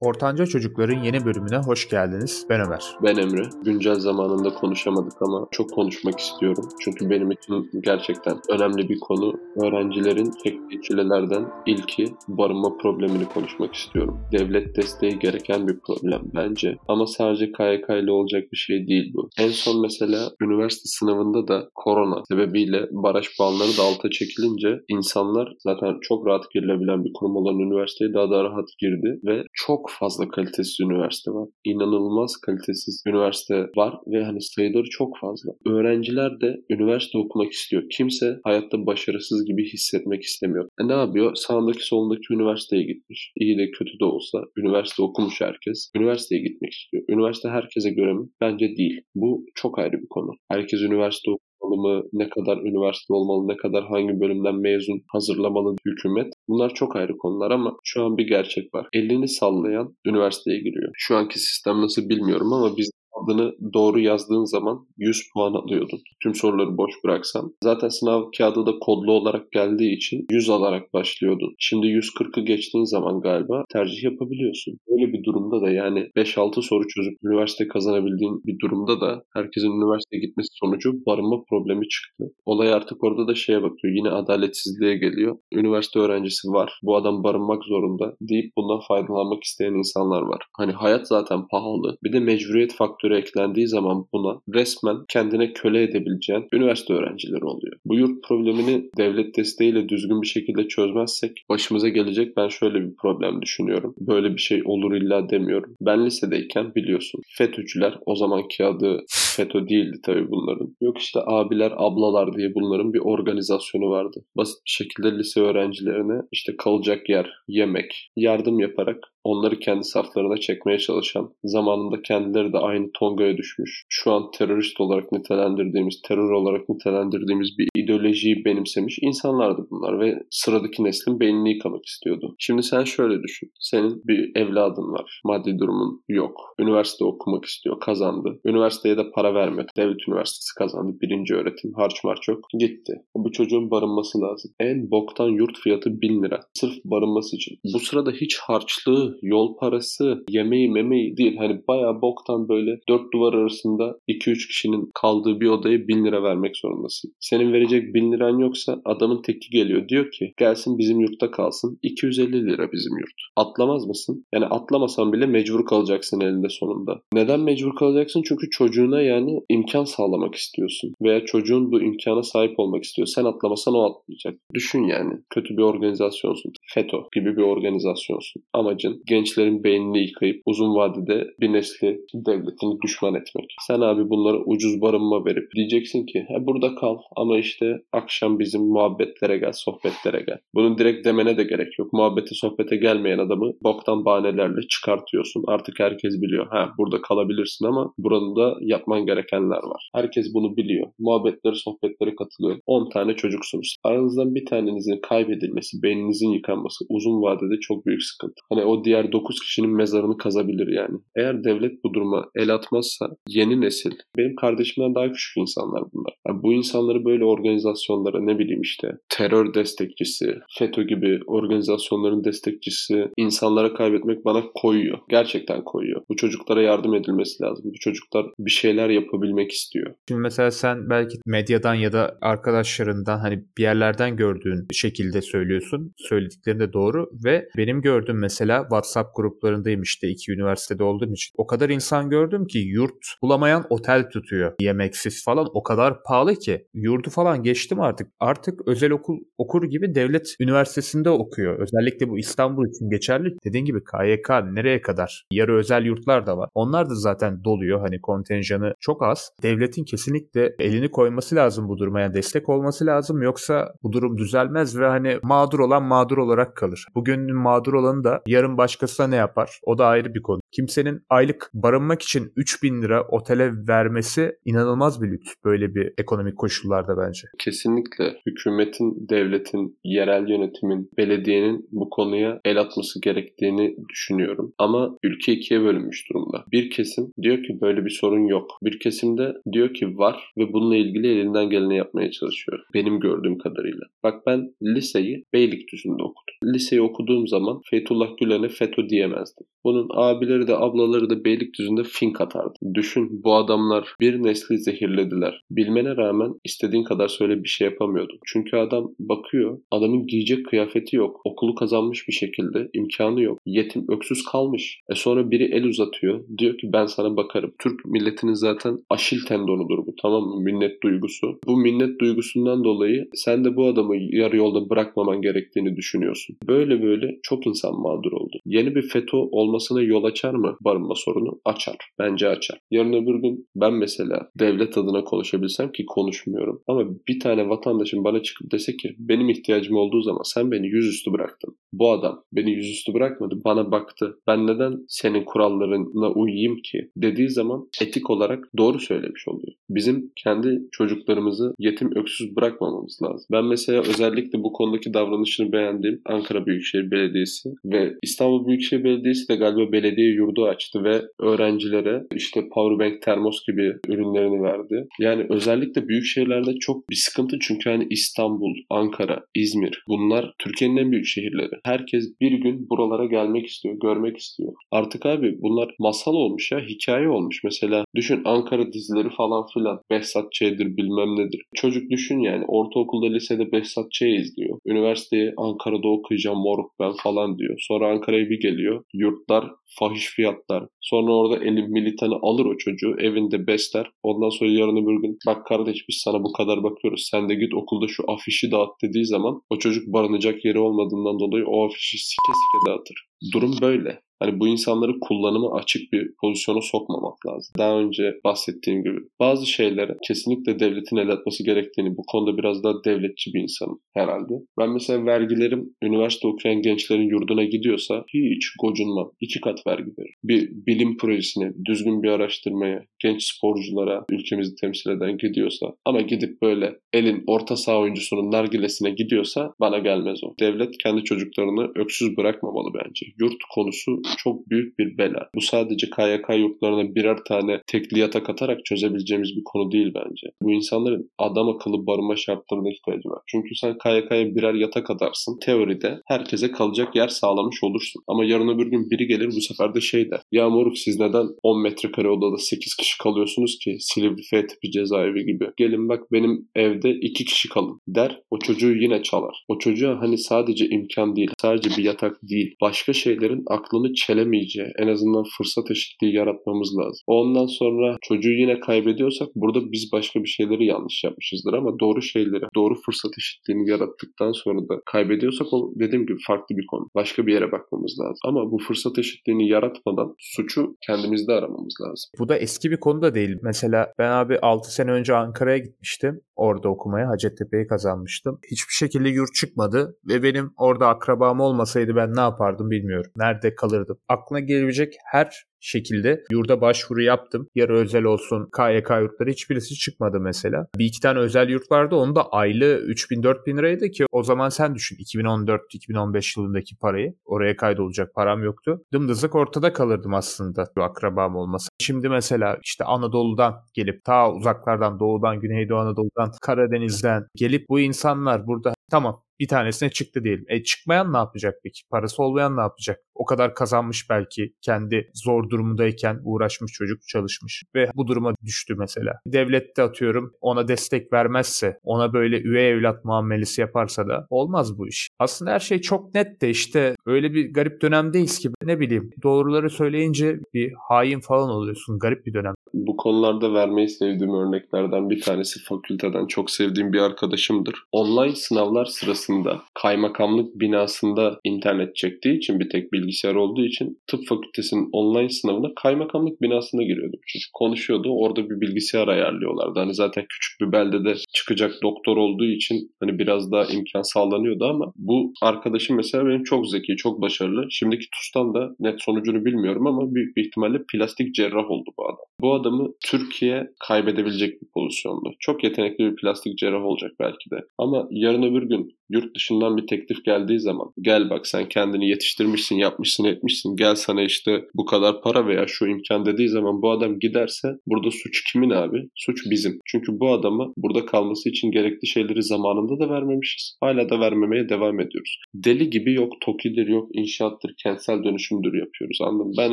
[0.00, 2.46] Ortanca Çocukların yeni bölümüne hoş geldiniz.
[2.48, 2.84] Ben Ömer.
[3.02, 3.42] Ben Emre.
[3.64, 6.68] Güncel zamanında konuşamadık ama çok konuşmak istiyorum.
[6.84, 9.32] Çünkü benim için gerçekten önemli bir konu.
[9.56, 14.20] Öğrencilerin çektiği çilelerden ilki barınma problemini konuşmak istiyorum.
[14.32, 16.76] Devlet desteği gereken bir problem bence.
[16.88, 19.30] Ama sadece KYK ile olacak bir şey değil bu.
[19.38, 25.96] En son mesela üniversite sınavında da korona sebebiyle baraj puanları da alta çekilince insanlar zaten
[26.02, 30.80] çok rahat girilebilen bir kurum olan üniversiteye daha da rahat girdi ve çok fazla kalitesiz
[30.80, 31.48] üniversite var.
[31.64, 35.52] İnanılmaz kalitesiz üniversite var ve hani sayıları çok fazla.
[35.66, 37.82] Öğrenciler de üniversite okumak istiyor.
[37.92, 40.68] Kimse hayatta başarısız gibi hissetmek istemiyor.
[40.80, 41.34] E ne yapıyor?
[41.34, 43.32] Sağındaki solundaki üniversiteye gitmiş.
[43.36, 45.90] İyi de kötü de olsa üniversite okumuş herkes.
[45.96, 47.02] Üniversiteye gitmek istiyor.
[47.08, 48.28] Üniversite herkese göre mi?
[48.40, 49.00] Bence değil.
[49.14, 50.30] Bu çok ayrı bir konu.
[50.50, 51.30] Herkes üniversite
[51.60, 52.02] okumalı mı?
[52.12, 53.48] Ne kadar üniversite olmalı?
[53.48, 56.32] Ne kadar hangi bölümden mezun hazırlamalı hükümet?
[56.48, 58.88] Bunlar çok ayrı konular ama şu an bir gerçek var.
[58.92, 60.90] Elini sallayan üniversiteye giriyor.
[60.94, 62.90] Şu anki sistem nasıl bilmiyorum ama biz
[63.24, 66.00] adını doğru yazdığın zaman 100 puan alıyordun.
[66.22, 67.54] Tüm soruları boş bıraksan.
[67.62, 71.54] Zaten sınav kağıdı da kodlu olarak geldiği için 100 alarak başlıyordun.
[71.58, 74.78] Şimdi 140'ı geçtiğin zaman galiba tercih yapabiliyorsun.
[74.88, 80.20] Böyle bir durumda da yani 5-6 soru çözüp üniversite kazanabildiğin bir durumda da herkesin üniversiteye
[80.20, 82.24] gitmesi sonucu barınma problemi çıktı.
[82.46, 83.94] Olay artık orada da şeye bakıyor.
[83.94, 85.38] Yine adaletsizliğe geliyor.
[85.52, 86.80] Üniversite öğrencisi var.
[86.82, 90.42] Bu adam barınmak zorunda deyip bundan faydalanmak isteyen insanlar var.
[90.56, 91.98] Hani hayat zaten pahalı.
[92.04, 97.76] Bir de mecburiyet faktörü eklendiği zaman buna resmen kendine köle edebileceğin üniversite öğrencileri oluyor.
[97.84, 103.42] Bu yurt problemini devlet desteğiyle düzgün bir şekilde çözmezsek başımıza gelecek ben şöyle bir problem
[103.42, 103.94] düşünüyorum.
[104.00, 105.76] Böyle bir şey olur illa demiyorum.
[105.80, 110.76] Ben lisedeyken biliyorsun FETÖ'cüler o zamanki adı FETÖ değildi tabii bunların.
[110.80, 114.24] Yok işte abiler ablalar diye bunların bir organizasyonu vardı.
[114.36, 118.98] Basit bir şekilde lise öğrencilerine işte kalacak yer, yemek, yardım yaparak
[119.28, 125.12] onları kendi saflarına çekmeye çalışan, zamanında kendileri de aynı tongaya düşmüş, şu an terörist olarak
[125.12, 132.34] nitelendirdiğimiz, terör olarak nitelendirdiğimiz bir ideolojiyi benimsemiş insanlardı bunlar ve sıradaki neslin beynini yıkamak istiyordu.
[132.38, 133.50] Şimdi sen şöyle düşün.
[133.60, 135.20] Senin bir evladın var.
[135.24, 136.40] Maddi durumun yok.
[136.60, 137.80] Üniversite okumak istiyor.
[137.80, 138.40] Kazandı.
[138.44, 139.66] Üniversiteye de para vermedi.
[139.76, 140.96] Devlet üniversitesi kazandı.
[141.02, 141.72] Birinci öğretim.
[141.74, 142.38] Harç març yok.
[142.58, 142.92] Gitti.
[143.14, 144.50] Bu çocuğun barınması lazım.
[144.60, 146.40] En boktan yurt fiyatı 1000 lira.
[146.54, 147.58] Sırf barınması için.
[147.74, 151.36] Bu sırada hiç harçlığı, yol parası, yemeği memeği değil.
[151.36, 156.56] Hani bayağı boktan böyle dört duvar arasında 2-3 kişinin kaldığı bir odaya 1000 lira vermek
[156.56, 157.12] zorundasın.
[157.20, 159.88] Senin verecek 1000 liran yoksa adamın teki geliyor.
[159.88, 161.78] Diyor ki gelsin bizim yurtta kalsın.
[161.82, 163.14] 250 lira bizim yurt.
[163.36, 164.26] Atlamaz mısın?
[164.34, 167.00] Yani atlamasan bile mecbur kalacaksın elinde sonunda.
[167.12, 168.22] Neden mecbur kalacaksın?
[168.28, 170.94] Çünkü çocuğuna yani imkan sağlamak istiyorsun.
[171.02, 173.08] Veya çocuğun bu imkana sahip olmak istiyor.
[173.08, 174.40] Sen atlamasan o atlayacak.
[174.54, 175.14] Düşün yani.
[175.30, 176.52] Kötü bir organizasyonsun.
[176.74, 178.42] FETÖ gibi bir organizasyonsun.
[178.52, 183.54] Amacın gençlerin beynini yıkayıp uzun vadede bir nesli devletini düşman etmek.
[183.66, 188.62] Sen abi bunlara ucuz barınma verip diyeceksin ki he burada kal ama işte akşam bizim
[188.62, 190.38] muhabbetlere gel, sohbetlere gel.
[190.54, 191.92] Bunu direkt demene de gerek yok.
[191.92, 195.44] Muhabbete, sohbete gelmeyen adamı boktan bahanelerle çıkartıyorsun.
[195.46, 196.46] Artık herkes biliyor.
[196.50, 199.90] Ha burada kalabilirsin ama burada yapman gerekenler var.
[199.94, 200.86] Herkes bunu biliyor.
[200.98, 202.58] Muhabbetlere, sohbetlere katılıyor.
[202.66, 203.76] 10 tane çocuksunuz.
[203.84, 208.40] Aranızdan bir tanenizin kaybedilmesi, beyninizin yıkanması uzun vadede çok büyük sıkıntı.
[208.52, 210.98] Hani o diğer 9 kişinin mezarını kazabilir yani.
[211.16, 216.14] Eğer devlet bu duruma el atmazsa yeni nesil, benim kardeşimden daha küçük insanlar bunlar.
[216.28, 223.74] Yani bu insanları böyle organizasyonlara ne bileyim işte terör destekçisi, FETÖ gibi organizasyonların destekçisi insanlara
[223.74, 224.98] kaybetmek bana koyuyor.
[225.10, 226.02] Gerçekten koyuyor.
[226.08, 227.64] Bu çocuklara yardım edilmesi lazım.
[227.74, 229.94] Bu çocuklar bir şeyler yapabilmek istiyor.
[230.08, 235.92] Şimdi mesela sen belki medyadan ya da arkadaşlarından hani bir yerlerden gördüğün şekilde söylüyorsun.
[235.96, 241.34] Söylediklerin de doğru ve benim gördüğüm mesela WhatsApp gruplarındayım işte iki üniversitede olduğum için.
[241.38, 244.52] O kadar insan gördüm ki yurt bulamayan otel tutuyor.
[244.60, 246.66] Yemeksiz falan o kadar pahalı ki.
[246.74, 248.08] Yurdu falan geçtim artık.
[248.20, 251.58] Artık özel okul okur gibi devlet üniversitesinde okuyor.
[251.58, 253.36] Özellikle bu İstanbul için geçerli.
[253.44, 255.24] Dediğin gibi KYK nereye kadar?
[255.32, 256.48] Yarı özel yurtlar da var.
[256.54, 257.80] Onlar da zaten doluyor.
[257.80, 259.30] Hani kontenjanı çok az.
[259.42, 262.00] Devletin kesinlikle elini koyması lazım bu duruma.
[262.00, 263.22] Yani destek olması lazım.
[263.22, 266.86] Yoksa bu durum düzelmez ve hani mağdur olan mağdur olarak kalır.
[266.94, 269.60] Bugünün mağdur olanı da yarın başkasına ne yapar?
[269.62, 270.40] O da ayrı bir konu.
[270.52, 276.96] Kimsenin aylık barınmak için 3000 lira otele vermesi inanılmaz bir lüks böyle bir ekonomik koşullarda
[276.96, 277.28] bence.
[277.38, 284.54] Kesinlikle hükümetin, devletin, yerel yönetimin, belediyenin bu konuya el atması gerektiğini düşünüyorum.
[284.58, 286.44] Ama ülke ikiye bölünmüş durumda.
[286.52, 288.50] Bir kesim diyor ki böyle bir sorun yok.
[288.62, 292.58] Bir kesim de diyor ki var ve bununla ilgili elinden geleni yapmaya çalışıyor.
[292.74, 293.86] Benim gördüğüm kadarıyla.
[294.02, 296.54] Bak ben liseyi Beylikdüzü'nde okudum.
[296.54, 299.46] Liseyi okuduğum zaman Fethullah Gülen'e FETÖ diyemezdim.
[299.64, 302.54] Bunun abileri de ablaları da Beylikdüzü'nde fink atardı.
[302.74, 305.42] Düşün bu adamlar bir nesli zehirlediler.
[305.50, 308.18] Bilmene rağmen istediğin kadar söyle bir şey yapamıyordun.
[308.26, 311.20] Çünkü adam bakıyor adamın giyecek kıyafeti yok.
[311.24, 313.40] Okulu kazanmış bir şekilde imkanı yok.
[313.46, 314.80] Yetim öksüz kalmış.
[314.88, 316.24] E sonra biri el uzatıyor.
[316.38, 317.52] Diyor ki ben sana bakarım.
[317.58, 320.40] Türk milletinin zaten aşil tendonudur bu tamam mı?
[320.40, 321.38] Minnet duygusu.
[321.46, 326.36] Bu minnet duygusundan dolayı sen de bu adamı yarı yolda bırakmaman gerektiğini düşünüyorsun.
[326.48, 328.38] Böyle böyle çok insan mağdur oldu.
[328.46, 331.40] Yeni bir FETÖ olmasına yol açar mı barınma sorunu?
[331.44, 331.76] Açar.
[331.98, 332.60] Bence açar.
[332.70, 336.62] Yarın öbür gün ben mesela devlet adına konuşabilsem ki konuşmuyorum.
[336.66, 341.12] Ama bir tane vatandaşın bana çıkıp dese ki benim ihtiyacım olduğu zaman sen beni yüzüstü
[341.12, 341.56] bıraktın.
[341.72, 343.40] Bu adam beni yüzüstü bırakmadı.
[343.44, 344.18] Bana baktı.
[344.26, 346.90] Ben neden senin kurallarına uyayım ki?
[346.96, 349.52] Dediği zaman etik olarak doğru söylemiş oluyor.
[349.70, 353.26] Bizim kendi çocuklarımızı yetim öksüz bırakmamamız lazım.
[353.32, 359.36] Ben mesela özellikle bu konudaki davranışını beğendiğim Ankara Büyükşehir Belediyesi ve İstanbul Büyükşehir Belediyesi de
[359.36, 364.86] galiba belediye yurdu açtı ve öğrencilere işte powerbank, termos gibi ürünlerini verdi.
[365.00, 370.92] Yani özellikle büyük şehirlerde çok bir sıkıntı çünkü hani İstanbul, Ankara, İzmir bunlar Türkiye'nin en
[370.92, 371.50] büyük şehirleri.
[371.64, 374.52] Herkes bir gün buralara gelmek istiyor, görmek istiyor.
[374.70, 377.44] Artık abi bunlar masal olmuş ya, hikaye olmuş.
[377.44, 379.80] Mesela düşün Ankara dizileri falan filan.
[379.90, 381.42] Behzat Ç'dir bilmem nedir.
[381.54, 384.58] Çocuk düşün yani ortaokulda lisede Behzat Ç izliyor.
[384.66, 387.56] Üniversiteyi Ankara'da okuyacağım moruk ben falan diyor.
[387.58, 388.84] Sonra Ankara'ya bir geliyor.
[388.94, 389.44] Yurtlar
[389.78, 390.66] fahiş fiyatlar.
[390.80, 393.90] Sonra orada elim militanı alır o çocuğu evinde besler.
[394.02, 397.08] Ondan sonra yarın öbür gün bak kardeş biz sana bu kadar bakıyoruz.
[397.10, 401.44] Sen de git okulda şu afişi dağıt dediği zaman o çocuk barınacak yeri olmadığından dolayı
[401.46, 403.07] o afişi sike sike dağıtır.
[403.32, 404.00] Durum böyle.
[404.20, 407.52] Hani bu insanları kullanıma açık bir pozisyona sokmamak lazım.
[407.58, 408.98] Daha önce bahsettiğim gibi.
[409.20, 414.34] Bazı şeylere kesinlikle devletin el atması gerektiğini, bu konuda biraz daha devletçi bir insanım herhalde.
[414.60, 419.10] Ben mesela vergilerim üniversite okuyan gençlerin yurduna gidiyorsa hiç gocunmam.
[419.20, 420.14] İki kat vergi veririm.
[420.24, 426.78] Bir bilim projesine, düzgün bir araştırmaya, genç sporculara ülkemizi temsil eden gidiyorsa ama gidip böyle
[426.92, 430.34] elin orta saha oyuncusunun nargilesine gidiyorsa bana gelmez o.
[430.40, 433.06] Devlet kendi çocuklarını öksüz bırakmamalı bence.
[433.20, 435.28] Yurt konusu çok büyük bir bela.
[435.34, 440.26] Bu sadece KYK yurtlarına birer tane tekli yatak atarak çözebileceğimiz bir konu değil bence.
[440.42, 443.22] Bu insanların adam akıllı barınma şartlarına ihtiyacı var.
[443.26, 445.38] Çünkü sen KYK'ya birer yatak atarsın.
[445.42, 448.02] Teoride herkese kalacak yer sağlamış olursun.
[448.08, 450.20] Ama yarın öbür gün biri gelir bu sefer de şey der.
[450.32, 455.24] Ya moruk siz neden 10 metrekare odada 8 kişi kalıyorsunuz ki Silivri F tipi cezaevi
[455.24, 455.46] gibi.
[455.56, 458.20] Gelin bak benim evde 2 kişi kalın der.
[458.30, 459.44] O çocuğu yine çalar.
[459.48, 462.54] O çocuğa hani sadece imkan değil, sadece bir yatak değil.
[462.60, 467.02] Başka şeylerin aklını çelemeyeceği, en azından fırsat eşitliği yaratmamız lazım.
[467.06, 472.44] Ondan sonra çocuğu yine kaybediyorsak burada biz başka bir şeyleri yanlış yapmışızdır ama doğru şeyleri,
[472.54, 476.88] doğru fırsat eşitliğini yarattıktan sonra da kaybediyorsak o dediğim gibi farklı bir konu.
[476.94, 478.20] Başka bir yere bakmamız lazım.
[478.24, 482.10] Ama bu fırsat eşitliğini yaratmadan suçu kendimizde aramamız lazım.
[482.18, 483.36] Bu da eski bir konu da değil.
[483.42, 486.20] Mesela ben abi 6 sene önce Ankara'ya gitmiştim.
[486.36, 488.38] Orada okumaya Hacettepe'yi kazanmıştım.
[488.50, 492.87] Hiçbir şekilde yurt çıkmadı ve benim orada akrabam olmasaydı ben ne yapardım bilmiyorum.
[493.16, 493.98] Nerede kalırdım?
[494.08, 497.48] Aklına gelebilecek her şekilde yurda başvuru yaptım.
[497.54, 500.66] Yarı özel olsun KYK yurtları hiçbirisi çıkmadı mesela.
[500.78, 501.96] Bir iki tane özel yurt vardı.
[501.96, 507.14] Onun da aylığı 3000-4000 liraydı ki o zaman sen düşün 2014-2015 yılındaki parayı.
[507.24, 508.82] Oraya kaydolacak param yoktu.
[508.92, 511.68] Dımdızlık ortada kalırdım aslında bu akrabam olmasa.
[511.78, 518.74] Şimdi mesela işte Anadolu'dan gelip ta uzaklardan doğudan Güneydoğu Anadolu'dan Karadeniz'den gelip bu insanlar burada
[518.90, 520.44] tamam bir tanesine çıktı diyelim.
[520.48, 521.80] E çıkmayan ne yapacak peki?
[521.90, 523.00] Parası olmayan ne yapacak?
[523.14, 529.12] O kadar kazanmış belki kendi zor durumundayken uğraşmış çocuk çalışmış ve bu duruma düştü mesela.
[529.26, 534.88] Devlet de atıyorum ona destek vermezse ona böyle üvey evlat muamelesi yaparsa da olmaz bu
[534.88, 535.08] iş.
[535.18, 539.70] Aslında her şey çok net de işte öyle bir garip dönemdeyiz ki ne bileyim doğruları
[539.70, 541.98] söyleyince bir hain falan oluyorsun.
[541.98, 542.54] Garip bir dönem.
[542.74, 547.74] Bu konularda vermeyi sevdiğim örneklerden bir tanesi fakülteden çok sevdiğim bir arkadaşımdır.
[547.92, 554.20] Online sınavlar sırasında binasında, kaymakamlık binasında internet çektiği için bir tek bilgisayar olduğu için tıp
[554.28, 557.16] fakültesinin online sınavına kaymakamlık binasında giriyordu.
[557.26, 558.08] Çocuk konuşuyordu.
[558.10, 559.80] Orada bir bilgisayar ayarlıyorlardı.
[559.80, 564.92] Hani zaten küçük bir beldede çıkacak doktor olduğu için hani biraz daha imkan sağlanıyordu ama
[564.96, 567.66] bu arkadaşım mesela benim çok zeki, çok başarılı.
[567.70, 572.24] Şimdiki TUS'tan da net sonucunu bilmiyorum ama büyük bir ihtimalle plastik cerrah oldu bu adam.
[572.40, 575.28] Bu adamı Türkiye kaybedebilecek bir pozisyonda.
[575.40, 577.64] Çok yetenekli bir plastik cerrah olacak belki de.
[577.78, 582.76] Ama yarın öbür gün yurt dışından bir teklif geldiği zaman gel bak sen kendini yetiştirmişsin,
[582.76, 583.76] yapmışsın, etmişsin.
[583.76, 588.10] Gel sana işte bu kadar para veya şu imkan dediği zaman bu adam giderse burada
[588.10, 589.08] suç kimin abi?
[589.14, 589.78] Suç bizim.
[589.84, 593.76] Çünkü bu adama burada kalması için gerekli şeyleri zamanında da vermemişiz.
[593.80, 595.38] Hala da vermemeye devam ediyoruz.
[595.54, 599.18] Deli gibi yok TOKİ'dir, yok inşaattır, kentsel dönüşümdür yapıyoruz.
[599.20, 599.72] Anladın Ben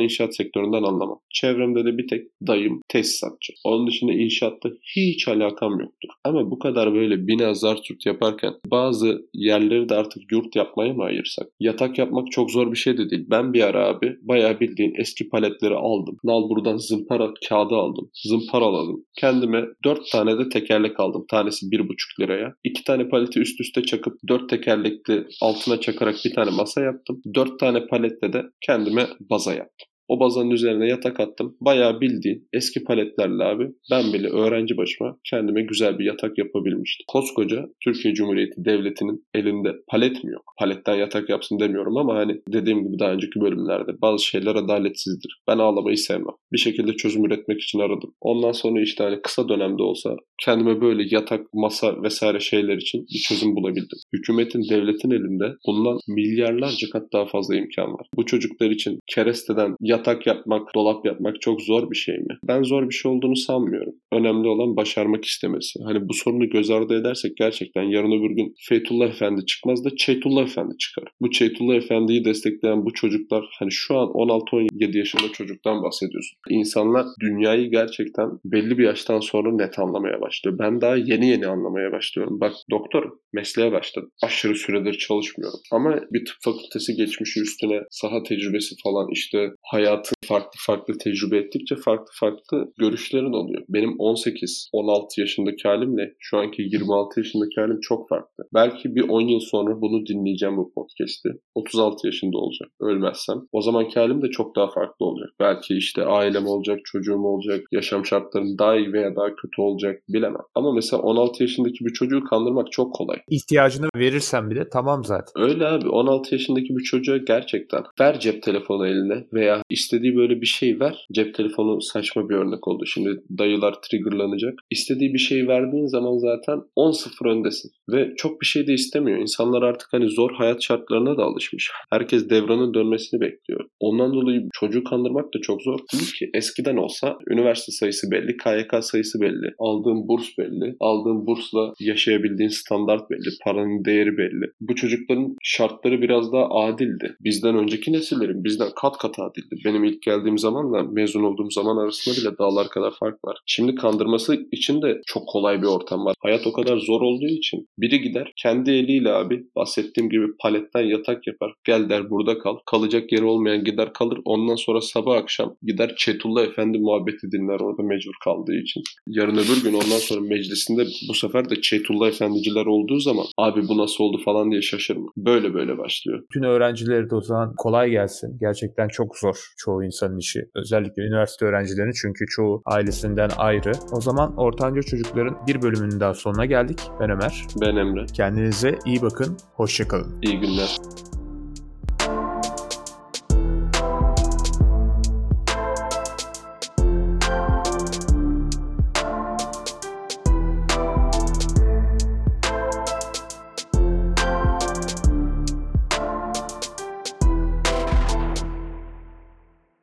[0.00, 1.20] inşaat sektöründen anlamam.
[1.30, 3.52] Çevremde de bir tek dayım tesisatçı.
[3.64, 6.08] Onun dışında inşaatta hiç alakam yoktur.
[6.24, 7.76] Ama bu kadar böyle bina zar
[8.06, 11.46] yaparken bazı yerleri de artık yurt yapmaya mı ayırsak?
[11.60, 13.26] Yatak yapmak çok zor bir şey de değil.
[13.30, 16.16] Ben bir ara abi bayağı bildiğin eski paletleri aldım.
[16.24, 18.10] Nal buradan zımpara kağıdı aldım.
[18.14, 19.04] Zımparaladım.
[19.18, 21.24] Kendime dört tane de tekerlek aldım.
[21.30, 22.54] Tanesi bir buçuk liraya.
[22.64, 27.20] İki tane paleti üst üste çakıp dört tekerlekli altına çakarak bir tane masa yaptım.
[27.34, 29.88] Dört tane paletle de kendime baza yaptım.
[30.08, 31.56] O bazanın üzerine yatak attım.
[31.60, 37.04] Bayağı bildiğin eski paletlerle abi ben bile öğrenci başıma kendime güzel bir yatak yapabilmiştim.
[37.08, 40.42] Koskoca Türkiye Cumhuriyeti Devleti'nin elinde palet mi yok?
[40.58, 45.40] Paletten yatak yapsın demiyorum ama hani dediğim gibi daha önceki bölümlerde bazı şeyler adaletsizdir.
[45.48, 46.34] Ben ağlamayı sevmem.
[46.52, 48.14] Bir şekilde çözüm üretmek için aradım.
[48.20, 53.18] Ondan sonra işte hani kısa dönemde olsa kendime böyle yatak, masa vesaire şeyler için bir
[53.18, 53.98] çözüm bulabildim.
[54.12, 58.06] Hükümetin, devletin elinde bundan milyarlarca kat daha fazla imkan var.
[58.16, 59.95] Bu çocuklar için keresteden yatak
[60.26, 62.38] yapmak, dolap yapmak çok zor bir şey mi?
[62.48, 63.94] Ben zor bir şey olduğunu sanmıyorum.
[64.12, 65.80] Önemli olan başarmak istemesi.
[65.84, 70.42] Hani bu sorunu göz ardı edersek gerçekten yarın öbür gün Fethullah Efendi çıkmaz da Çeytullah
[70.42, 71.04] Efendi çıkar.
[71.20, 76.38] Bu Çeytullah Efendi'yi destekleyen bu çocuklar hani şu an 16-17 yaşında çocuktan bahsediyorsun.
[76.50, 80.58] İnsanlar dünyayı gerçekten belli bir yaştan sonra net anlamaya başlıyor.
[80.58, 82.40] Ben daha yeni yeni anlamaya başlıyorum.
[82.40, 84.10] Bak doktorum, mesleğe başladım.
[84.22, 85.60] Aşırı süredir çalışmıyorum.
[85.72, 89.50] Ama bir tıp fakültesi geçmişi üstüne saha tecrübesi falan işte
[89.86, 90.15] Yeah.
[90.26, 93.62] Farklı farklı tecrübe ettikçe farklı farklı görüşlerin oluyor.
[93.68, 98.44] Benim 18-16 yaşındaki halimle şu anki 26 yaşındaki halim çok farklı.
[98.54, 101.28] Belki bir 10 yıl sonra bunu dinleyeceğim bu podcast'i.
[101.54, 103.36] 36 yaşında olacak ölmezsem.
[103.52, 105.30] O zamanki halim de çok daha farklı olacak.
[105.40, 110.42] Belki işte ailem olacak, çocuğum olacak, yaşam şartlarım daha iyi veya daha kötü olacak bilemem.
[110.54, 113.16] Ama mesela 16 yaşındaki bir çocuğu kandırmak çok kolay.
[113.30, 115.32] İhtiyacını verirsen bile tamam zaten.
[115.36, 120.46] Öyle abi 16 yaşındaki bir çocuğa gerçekten ver cep telefonu eline veya istediği böyle bir
[120.46, 121.06] şey ver.
[121.12, 122.86] Cep telefonu saçma bir örnek oldu.
[122.86, 124.54] Şimdi dayılar triggerlanacak.
[124.70, 127.70] İstediği bir şey verdiğin zaman zaten 10-0 öndesin.
[127.88, 129.18] Ve çok bir şey de istemiyor.
[129.18, 131.70] İnsanlar artık hani zor hayat şartlarına da alışmış.
[131.90, 133.64] Herkes devranın dönmesini bekliyor.
[133.80, 136.30] Ondan dolayı çocuğu kandırmak da çok zor değil ki.
[136.34, 143.10] Eskiden olsa üniversite sayısı belli, KYK sayısı belli, aldığın burs belli, aldığın bursla yaşayabildiğin standart
[143.10, 144.50] belli, paranın değeri belli.
[144.60, 147.16] Bu çocukların şartları biraz daha adildi.
[147.20, 149.56] Bizden önceki nesillerin bizden kat kat adildi.
[149.64, 153.38] Benim ilk geldiğim zamanla mezun olduğum zaman arasında bile dağlar kadar fark var.
[153.46, 156.14] Şimdi kandırması için de çok kolay bir ortam var.
[156.20, 161.26] Hayat o kadar zor olduğu için biri gider kendi eliyle abi bahsettiğim gibi paletten yatak
[161.26, 161.52] yapar.
[161.64, 162.56] Gel der burada kal.
[162.66, 164.18] Kalacak yeri olmayan gider kalır.
[164.24, 168.82] Ondan sonra sabah akşam gider Çetullah Efendi muhabbeti dinler orada mecbur kaldığı için.
[169.06, 173.78] Yarın öbür gün ondan sonra meclisinde bu sefer de Çetullah Efendiciler olduğu zaman abi bu
[173.78, 175.06] nasıl oldu falan diye şaşırma.
[175.16, 176.22] Böyle böyle başlıyor.
[176.32, 178.36] Tüm öğrencileri de o zaman kolay gelsin.
[178.40, 180.40] Gerçekten çok zor çoğu insanın işi.
[180.54, 183.72] Özellikle üniversite öğrencilerinin çünkü çoğu ailesinden ayrı.
[183.92, 186.80] O zaman ortanca çocukların bir bölümünün daha sonuna geldik.
[187.00, 187.46] Ben Ömer.
[187.60, 188.06] Ben Emre.
[188.06, 189.36] Kendinize iyi bakın.
[189.54, 190.18] Hoşçakalın.
[190.22, 190.76] İyi günler.